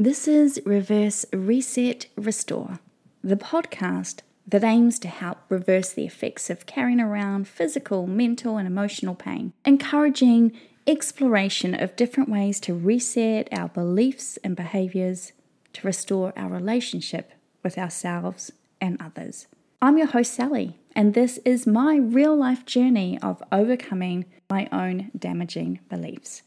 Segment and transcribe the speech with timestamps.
[0.00, 2.78] This is Reverse Reset Restore,
[3.22, 8.66] the podcast that aims to help reverse the effects of carrying around physical, mental, and
[8.66, 10.52] emotional pain, encouraging
[10.86, 15.32] exploration of different ways to reset our beliefs and behaviors
[15.74, 17.32] to restore our relationship
[17.62, 19.48] with ourselves and others.
[19.82, 25.10] I'm your host, Sally, and this is my real life journey of overcoming my own
[25.14, 26.40] damaging beliefs.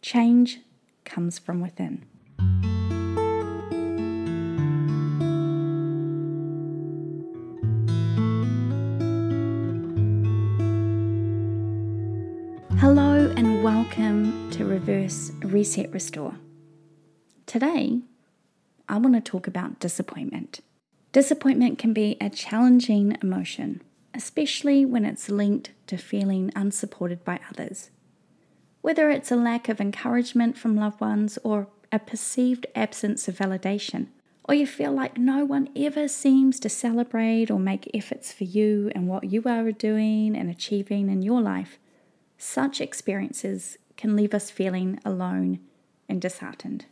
[0.00, 0.58] Change
[1.04, 2.06] comes from within.
[13.92, 16.36] Welcome to Reverse Reset Restore.
[17.44, 18.00] Today,
[18.88, 20.60] I want to talk about disappointment.
[21.12, 23.82] Disappointment can be a challenging emotion,
[24.14, 27.90] especially when it's linked to feeling unsupported by others.
[28.80, 34.06] Whether it's a lack of encouragement from loved ones or a perceived absence of validation,
[34.44, 38.90] or you feel like no one ever seems to celebrate or make efforts for you
[38.94, 41.78] and what you are doing and achieving in your life,
[42.38, 45.60] such experiences can leave us feeling alone
[46.08, 46.86] and disheartened.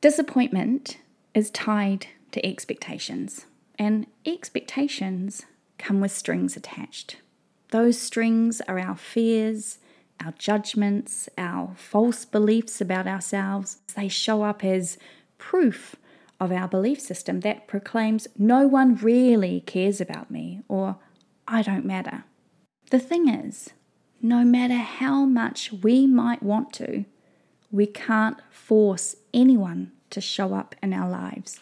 [0.00, 0.98] Disappointment
[1.34, 3.46] is tied to expectations,
[3.80, 5.44] and expectations
[5.76, 7.16] come with strings attached.
[7.72, 9.80] Those strings are our fears,
[10.24, 13.78] our judgments, our false beliefs about ourselves.
[13.96, 14.98] They show up as
[15.38, 15.96] proof
[16.38, 20.98] of our belief system that proclaims no one really cares about me or
[21.48, 22.22] I don't matter.
[22.90, 23.70] The thing is,
[24.22, 27.04] no matter how much we might want to,
[27.72, 31.58] we can't force anyone to show up in our lives.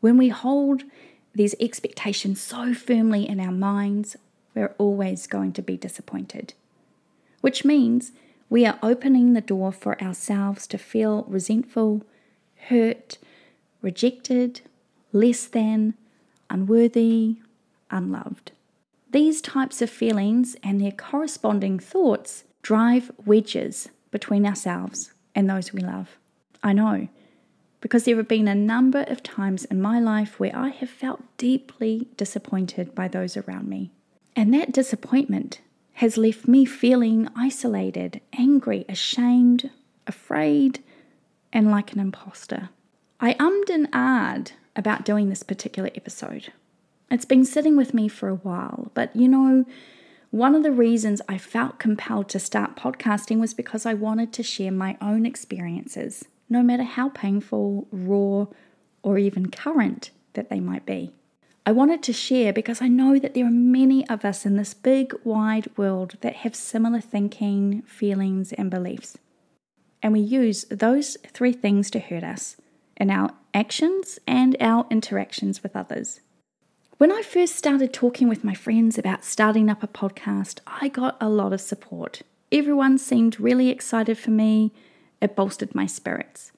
[0.00, 0.82] When we hold
[1.34, 4.16] these expectations so firmly in our minds,
[4.54, 6.54] we're always going to be disappointed.
[7.40, 8.12] Which means
[8.50, 12.02] we are opening the door for ourselves to feel resentful,
[12.68, 13.18] hurt,
[13.82, 14.62] rejected,
[15.12, 15.94] less than,
[16.50, 17.36] unworthy,
[17.90, 18.52] unloved.
[19.14, 25.78] These types of feelings and their corresponding thoughts drive wedges between ourselves and those we
[25.78, 26.18] love.
[26.64, 27.06] I know,
[27.80, 31.22] because there have been a number of times in my life where I have felt
[31.36, 33.92] deeply disappointed by those around me.
[34.34, 35.60] And that disappointment
[35.92, 39.70] has left me feeling isolated, angry, ashamed,
[40.08, 40.82] afraid,
[41.52, 42.70] and like an imposter.
[43.20, 46.52] I ummed and ahed about doing this particular episode.
[47.10, 49.64] It's been sitting with me for a while, but you know,
[50.30, 54.42] one of the reasons I felt compelled to start podcasting was because I wanted to
[54.42, 58.46] share my own experiences, no matter how painful, raw,
[59.02, 61.12] or even current that they might be.
[61.66, 64.74] I wanted to share because I know that there are many of us in this
[64.74, 69.16] big, wide world that have similar thinking, feelings, and beliefs.
[70.02, 72.56] And we use those three things to hurt us
[72.96, 76.20] in our actions and our interactions with others.
[76.96, 81.16] When I first started talking with my friends about starting up a podcast, I got
[81.20, 82.22] a lot of support.
[82.52, 84.72] Everyone seemed really excited for me.
[85.20, 86.52] It bolstered my spirits.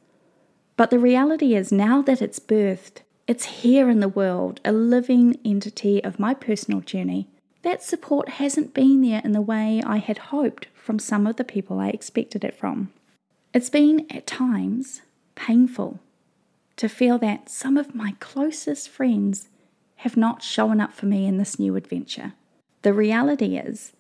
[0.77, 5.39] But the reality is, now that it's birthed, it's here in the world, a living
[5.43, 7.29] entity of my personal journey.
[7.63, 11.45] That support hasn't been there in the way I had hoped from some of the
[11.45, 12.93] people I expected it from.
[13.55, 15.01] It's been, at times,
[15.35, 15.99] painful
[16.77, 19.49] to feel that some of my closest friends
[19.97, 22.35] have not shown up for me in this new adventure.
[22.83, 23.93] The reality is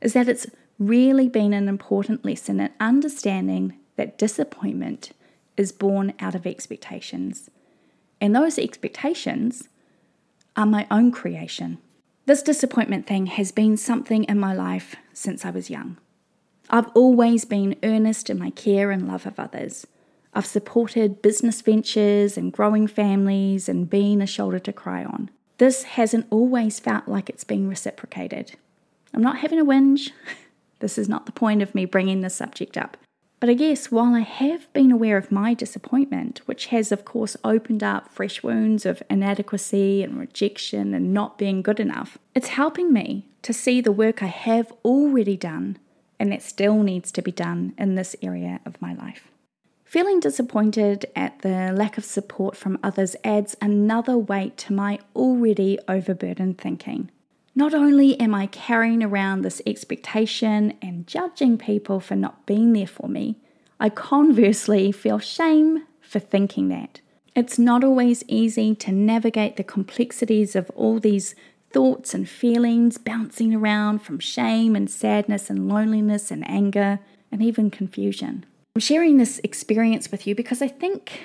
[0.00, 0.46] is that it's
[0.78, 5.10] really been an important lesson in understanding that disappointment
[5.56, 7.50] is born out of expectations.
[8.20, 9.68] And those expectations
[10.56, 11.78] are my own creation.
[12.26, 15.98] This disappointment thing has been something in my life since I was young.
[16.70, 19.86] I've always been earnest in my care and love of others.
[20.32, 25.30] I've supported business ventures and growing families and been a shoulder to cry on.
[25.58, 28.56] This hasn't always felt like it's been reciprocated.
[29.12, 30.10] I'm not having a whinge.
[30.78, 32.96] This is not the point of me bringing this subject up.
[33.38, 37.36] But I guess while I have been aware of my disappointment, which has of course
[37.44, 42.92] opened up fresh wounds of inadequacy and rejection and not being good enough, it's helping
[42.92, 45.78] me to see the work I have already done
[46.18, 49.28] and that still needs to be done in this area of my life.
[49.90, 55.80] Feeling disappointed at the lack of support from others adds another weight to my already
[55.88, 57.10] overburdened thinking.
[57.56, 62.86] Not only am I carrying around this expectation and judging people for not being there
[62.86, 63.38] for me,
[63.80, 67.00] I conversely feel shame for thinking that.
[67.34, 71.34] It's not always easy to navigate the complexities of all these
[71.72, 77.00] thoughts and feelings bouncing around from shame and sadness and loneliness and anger
[77.32, 78.46] and even confusion.
[78.80, 81.20] Sharing this experience with you because I think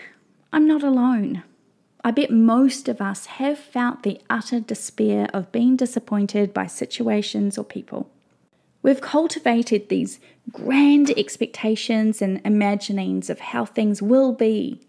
[0.51, 1.43] I'm not alone.
[2.03, 7.57] I bet most of us have felt the utter despair of being disappointed by situations
[7.57, 8.11] or people.
[8.83, 10.19] We've cultivated these
[10.51, 14.81] grand expectations and imaginings of how things will be.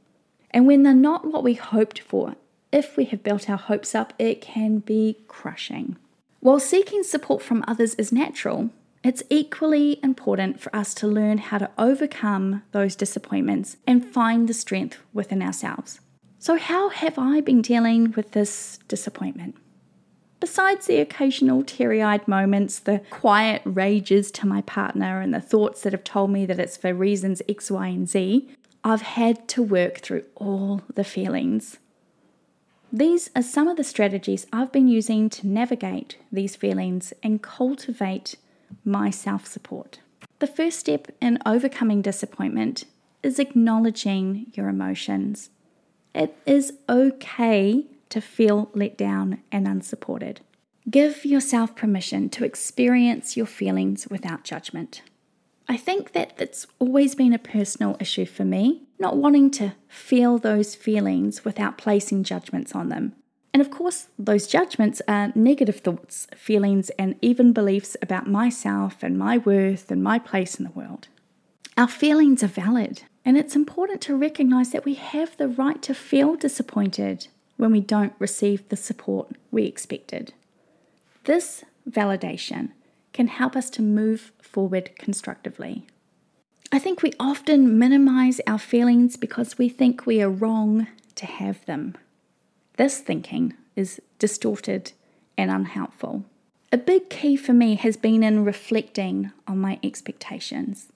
[0.50, 2.34] And when they're not what we hoped for,
[2.72, 5.96] if we have built our hopes up, it can be crushing.
[6.40, 8.70] While seeking support from others is natural,
[9.06, 14.54] it's equally important for us to learn how to overcome those disappointments and find the
[14.54, 16.00] strength within ourselves.
[16.38, 19.56] So, how have I been dealing with this disappointment?
[20.38, 25.82] Besides the occasional teary eyed moments, the quiet rages to my partner, and the thoughts
[25.82, 28.48] that have told me that it's for reasons X, Y, and Z,
[28.84, 31.78] I've had to work through all the feelings.
[32.92, 38.36] These are some of the strategies I've been using to navigate these feelings and cultivate
[38.84, 40.00] my self support.
[40.38, 42.84] The first step in overcoming disappointment
[43.22, 45.50] is acknowledging your emotions.
[46.14, 50.40] It is okay to feel let down and unsupported.
[50.88, 55.02] Give yourself permission to experience your feelings without judgment.
[55.68, 60.38] I think that that's always been a personal issue for me, not wanting to feel
[60.38, 63.14] those feelings without placing judgments on them.
[63.56, 69.18] And of course, those judgments are negative thoughts, feelings, and even beliefs about myself and
[69.18, 71.08] my worth and my place in the world.
[71.74, 75.94] Our feelings are valid, and it's important to recognize that we have the right to
[75.94, 80.34] feel disappointed when we don't receive the support we expected.
[81.24, 82.72] This validation
[83.14, 85.86] can help us to move forward constructively.
[86.70, 91.64] I think we often minimize our feelings because we think we are wrong to have
[91.64, 91.96] them.
[92.76, 94.92] This thinking is distorted
[95.36, 96.24] and unhelpful.
[96.72, 100.88] A big key for me has been in reflecting on my expectations.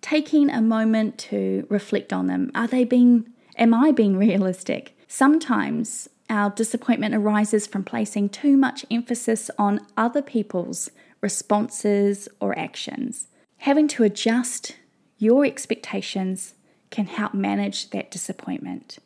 [0.00, 2.50] Taking a moment to reflect on them.
[2.54, 4.96] Are they being am I being realistic?
[5.08, 10.90] Sometimes our disappointment arises from placing too much emphasis on other people's
[11.20, 13.28] responses or actions.
[13.58, 14.76] Having to adjust
[15.18, 16.54] your expectations
[16.90, 18.98] can help manage that disappointment.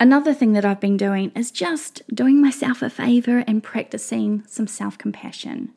[0.00, 4.66] Another thing that I've been doing is just doing myself a favor and practicing some
[4.66, 5.72] self compassion,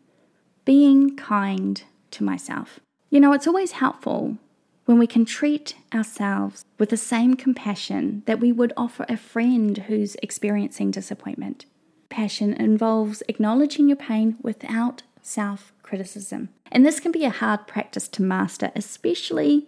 [0.65, 2.79] being kind to myself.
[3.09, 4.37] You know, it's always helpful
[4.85, 9.77] when we can treat ourselves with the same compassion that we would offer a friend
[9.79, 11.65] who's experiencing disappointment.
[12.09, 16.49] Passion involves acknowledging your pain without self criticism.
[16.71, 19.67] And this can be a hard practice to master, especially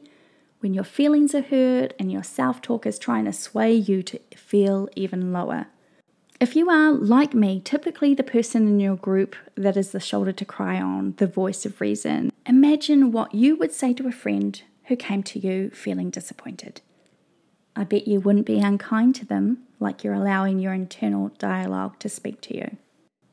[0.60, 4.20] when your feelings are hurt and your self talk is trying to sway you to
[4.36, 5.68] feel even lower.
[6.40, 10.32] If you are, like me, typically the person in your group that is the shoulder
[10.32, 14.62] to cry on, the voice of reason, imagine what you would say to a friend
[14.86, 16.82] who came to you feeling disappointed.
[17.76, 22.10] I bet you wouldn't be unkind to them like you're allowing your internal dialogue to
[22.10, 22.78] speak to you.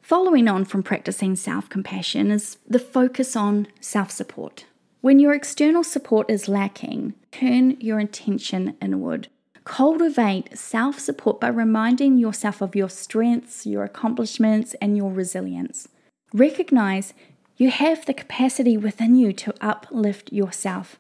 [0.02, 4.64] Following on from practicing self compassion is the focus on self support.
[5.06, 9.28] When your external support is lacking, turn your attention inward.
[9.62, 15.86] Cultivate self support by reminding yourself of your strengths, your accomplishments, and your resilience.
[16.34, 17.14] Recognize
[17.56, 20.98] you have the capacity within you to uplift yourself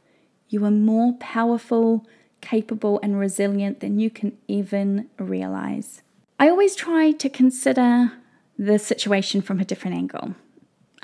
[0.48, 2.06] you are more powerful,
[2.40, 6.02] capable, and resilient than you can even realize.
[6.38, 8.12] I always try to consider
[8.56, 10.36] the situation from a different angle.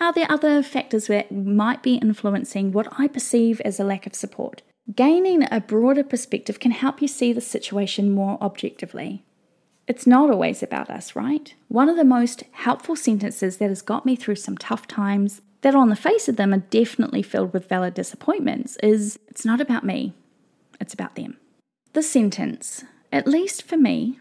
[0.02, 4.16] Are there other factors that might be influencing what I perceive as a lack of
[4.16, 4.62] support?
[4.96, 9.24] Gaining a broader perspective can help you see the situation more objectively.
[9.86, 11.54] It's not always about us, right?
[11.68, 15.76] One of the most helpful sentences that has got me through some tough times that
[15.76, 19.84] on the face of them are definitely filled with valid disappointments is it's not about
[19.84, 20.14] me,
[20.80, 21.36] it's about them.
[21.92, 22.82] The sentence,
[23.12, 24.18] at least for me,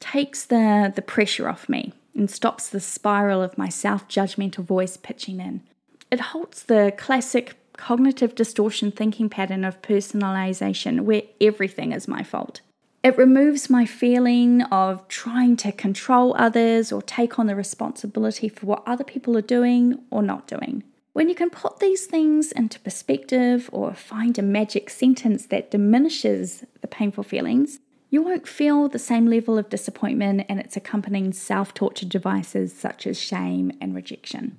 [0.00, 4.96] takes the, the pressure off me and stops the spiral of my self judgmental voice
[4.96, 5.62] pitching in.
[6.10, 12.60] It halts the classic cognitive distortion thinking pattern of personalization where everything is my fault.
[13.02, 18.66] It removes my feeling of trying to control others or take on the responsibility for
[18.66, 20.84] what other people are doing or not doing.
[21.12, 26.64] When you can put these things into perspective or find a magic sentence that diminishes
[26.80, 27.80] the painful feelings,
[28.12, 33.08] you won't feel the same level of disappointment and its accompanying self torture devices such
[33.08, 34.56] as shame and rejection.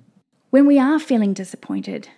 [0.50, 2.08] When we are feeling disappointed,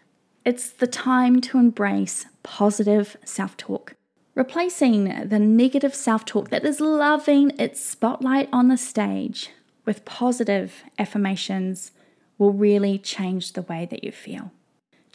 [0.44, 3.94] it's the time to embrace positive self talk
[4.36, 9.48] Replacing the negative self talk that is loving its spotlight on the stage
[9.86, 11.92] with positive affirmations
[12.36, 14.52] will really change the way that you feel.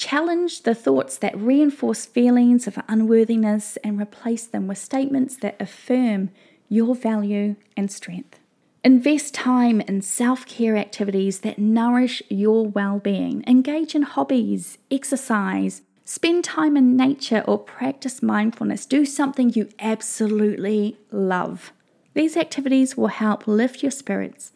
[0.02, 6.32] Challenge the thoughts that reinforce feelings of unworthiness and replace them with statements that affirm
[6.70, 8.40] your value and strength.
[8.84, 13.44] Invest time in self care activities that nourish your well being.
[13.46, 18.88] Engage in hobbies, exercise, spend time in nature, or practice mindfulness.
[18.88, 21.74] Do something you absolutely love.
[22.16, 24.52] These activities will help lift your spirits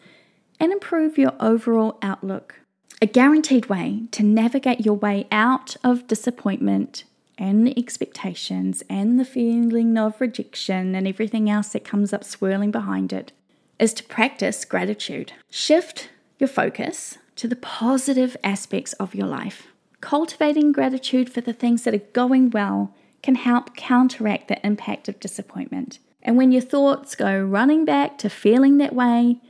[0.60, 2.62] and improve your overall outlook.
[3.02, 7.04] A guaranteed way to navigate your way out of disappointment
[7.38, 12.72] and the expectations and the feeling of rejection and everything else that comes up swirling
[12.72, 13.34] behind it
[13.80, 15.34] is to practice gratitude.
[15.50, 16.10] Shift
[16.40, 19.68] your focus to the positive aspects of your life.
[20.00, 25.20] Cultivating gratitude for the things that are going well can help counteract the impact of
[25.20, 26.00] disappointment.
[26.22, 29.42] And when your thoughts go running back to feeling that way,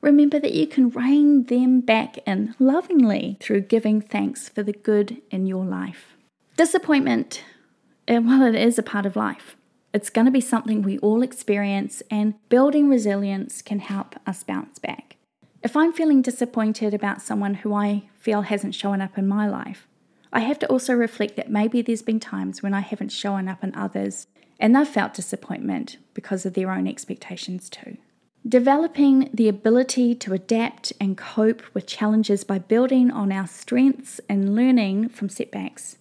[0.00, 5.20] remember that you can rein them back in lovingly through giving thanks for the good
[5.30, 6.16] in your life.
[6.56, 7.42] Disappointment,
[8.08, 9.56] eh, well, it is a part of life.
[9.92, 14.78] It's going to be something we all experience, and building resilience can help us bounce
[14.78, 15.16] back.
[15.62, 19.86] If I'm feeling disappointed about someone who I feel hasn't shown up in my life,
[20.32, 23.64] I have to also reflect that maybe there's been times when I haven't shown up
[23.64, 24.26] in others
[24.60, 27.96] and they've felt disappointment because of their own expectations too.
[28.48, 34.54] Developing the ability to adapt and cope with challenges by building on our strengths and
[34.56, 35.98] learning from setbacks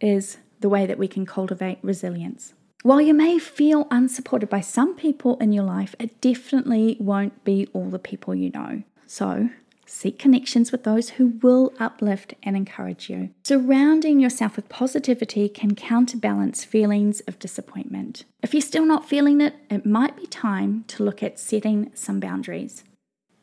[0.00, 2.54] is the way that we can cultivate resilience.
[2.82, 7.68] While you may feel unsupported by some people in your life, it definitely won't be
[7.72, 8.82] all the people you know.
[9.06, 9.50] So,
[9.88, 13.30] seek connections with those who will uplift and encourage you.
[13.42, 18.24] Surrounding yourself with positivity can counterbalance feelings of disappointment.
[18.42, 22.20] If you're still not feeling it, it might be time to look at setting some
[22.20, 22.84] boundaries.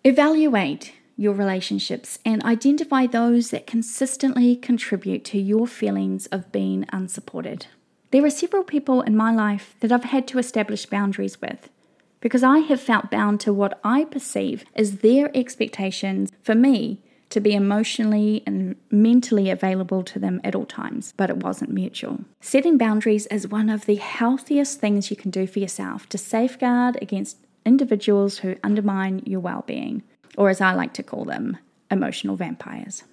[0.04, 7.68] Evaluate your relationships and identify those that consistently contribute to your feelings of being unsupported.
[8.12, 11.70] There are several people in my life that I've had to establish boundaries with
[12.26, 17.40] because I have felt bound to what I perceive as their expectations for me to
[17.40, 22.22] be emotionally and mentally available to them at all times, but it wasn't mutual.
[22.42, 26.98] Setting boundaries is one of the healthiest things you can do for yourself to safeguard
[27.00, 30.02] against individuals who undermine your well being,
[30.36, 31.60] or as I like to call them,
[31.92, 33.04] emotional vampires.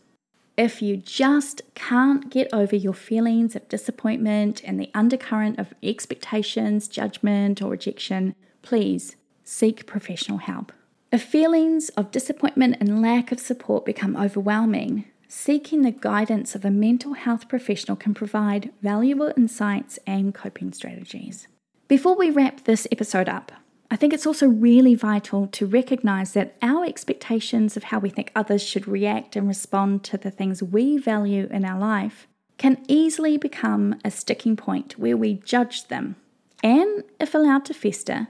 [0.57, 6.88] If you just can't get over your feelings of disappointment and the undercurrent of expectations,
[6.88, 10.73] judgment, or rejection, please seek professional help.
[11.11, 16.71] If feelings of disappointment and lack of support become overwhelming, seeking the guidance of a
[16.71, 21.49] mental health professional can provide valuable insights and coping strategies.
[21.88, 23.52] Before we wrap this episode up,
[23.90, 28.33] I think it's also really vital to recognize that our expectations of how we think
[28.35, 32.26] others should react and respond to the things we value in our life
[32.57, 36.16] can easily become a sticking point where we judge them.
[36.62, 38.28] And if allowed to fester,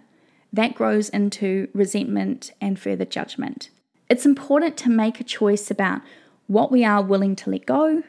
[0.52, 3.71] that grows into resentment and further judgment.
[4.09, 6.02] It's important to make a choice about
[6.47, 8.02] what we are willing to let go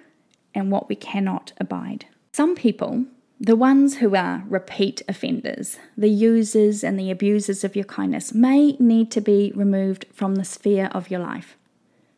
[0.54, 2.06] and what we cannot abide.
[2.32, 3.06] Some people
[3.44, 8.74] the ones who are repeat offenders, the users and the abusers of your kindness, may
[8.80, 11.58] need to be removed from the sphere of your life.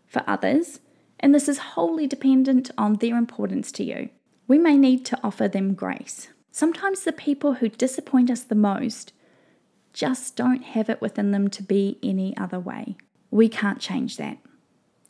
[0.06, 0.82] For others,
[1.20, 4.10] and this is wholly dependent on their importance to you,
[4.48, 6.28] we may need to offer them grace.
[6.52, 9.12] Sometimes the people who disappoint us the most
[9.96, 12.98] just don't have it within them to be any other way.
[13.32, 14.38] We can't change that.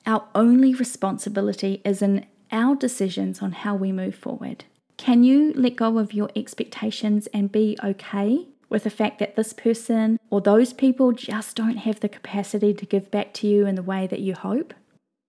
[0.06, 4.65] Our only responsibility is in our decisions on how we move forward.
[4.98, 9.54] Can you let go of your expectations and be okay with the fact that this
[9.54, 13.75] person or those people just don't have the capacity to give back to you in
[13.75, 14.74] the way that you hope?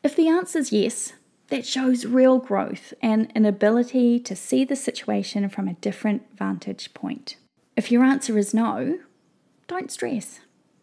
[0.02, 1.14] If the answer is yes,
[1.48, 6.92] that shows real growth and an ability to see the situation from a different vantage
[6.92, 7.36] point.
[7.76, 8.98] If your answer is no,
[9.66, 10.40] don't stress.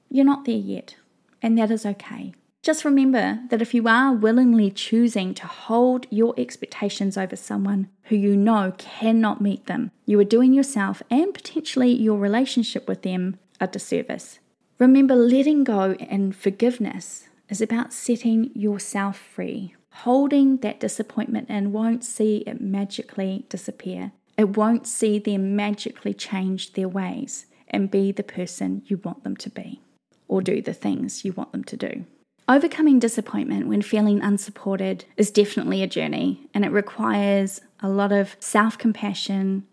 [0.09, 0.95] You're not there yet,
[1.41, 2.33] and that is okay.
[2.61, 8.15] Just remember that if you are willingly choosing to hold your expectations over someone who
[8.15, 13.37] you know cannot meet them, you are doing yourself and potentially your relationship with them
[13.59, 14.39] a disservice.
[14.79, 19.75] Remember, letting go and forgiveness is about setting yourself free.
[19.91, 24.13] Holding that disappointment and won't see it magically disappear.
[24.37, 29.35] It won't see them magically change their ways and be the person you want them
[29.37, 29.81] to be
[30.27, 32.05] or do the things you want them to do.
[32.47, 38.35] Overcoming disappointment when feeling unsupported is definitely a journey and it requires a lot of
[38.39, 39.65] self compassion,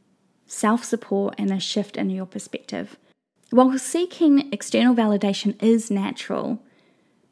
[0.46, 2.96] self support, and a shift in your perspective.
[3.50, 6.60] While seeking external validation is natural,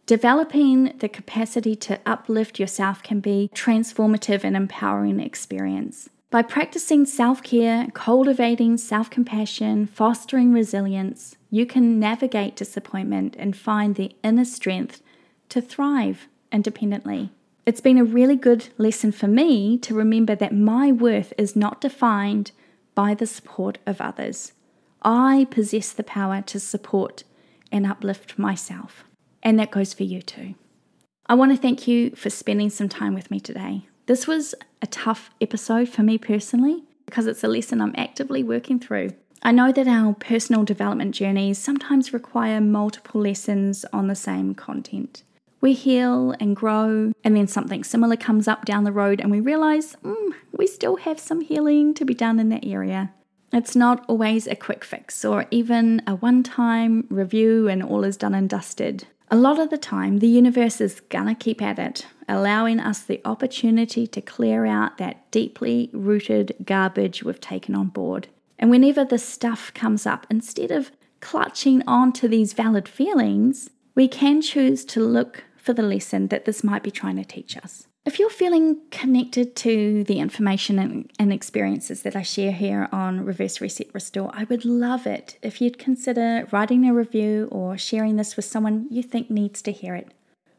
[0.08, 6.08] Developing the capacity to uplift yourself can be transformative and empowering experience.
[6.30, 13.94] By practicing self care, cultivating self compassion, fostering resilience, you can navigate disappointment and find
[13.94, 15.00] the inner strength
[15.48, 17.30] to thrive independently.
[17.64, 21.80] It's been a really good lesson for me to remember that my worth is not
[21.80, 22.50] defined
[22.94, 24.52] by the support of others.
[25.00, 27.24] I possess the power to support
[27.72, 29.04] and uplift myself.
[29.42, 30.56] And that goes for you too.
[31.24, 33.86] I want to thank you for spending some time with me today.
[34.08, 38.80] This was a tough episode for me personally because it's a lesson I'm actively working
[38.80, 39.10] through.
[39.42, 45.24] I know that our personal development journeys sometimes require multiple lessons on the same content.
[45.60, 49.40] We heal and grow, and then something similar comes up down the road, and we
[49.40, 53.12] realize mm, we still have some healing to be done in that area.
[53.52, 58.16] It's not always a quick fix or even a one time review and all is
[58.16, 59.06] done and dusted.
[59.30, 63.20] A lot of the time, the universe is gonna keep at it, allowing us the
[63.24, 68.28] opportunity to clear out that deeply rooted garbage we've taken on board.
[68.58, 74.08] And whenever the stuff comes up, instead of clutching on to these valid feelings, we
[74.08, 77.86] can choose to look for the lesson that this might be trying to teach us.
[78.08, 83.22] If you're feeling connected to the information and, and, experiences that I share here on
[83.22, 88.16] Reverse Reset Restore, I would love it if you'd consider writing a review or sharing
[88.16, 90.14] this with someone you think needs to hear it.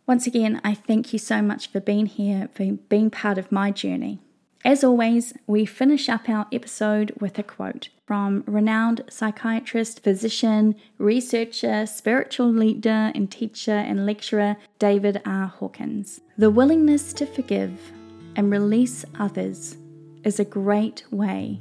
[0.10, 3.70] Once again, I thank you so much for being here, for being part of my
[3.70, 4.18] journey.
[4.66, 11.86] As always, we finish up our episode with a quote from renowned psychiatrist, physician, researcher,
[11.86, 15.46] spiritual leader, and teacher and lecturer David R.
[15.46, 16.22] Hawkins.
[16.40, 17.92] The willingness to forgive
[18.36, 19.78] and release others
[20.24, 21.60] is a great way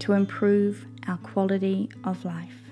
[0.00, 2.63] to improve our quality of life.